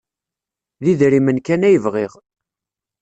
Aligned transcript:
D 0.83 0.85
idrimen 0.91 1.37
kan 1.45 1.65
ay 1.67 1.77
bɣiɣ. 1.83 2.13